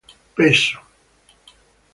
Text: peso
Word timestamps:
peso 0.35 0.79